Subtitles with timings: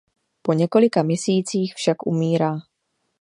[0.41, 2.57] Po několika měsících však umírá.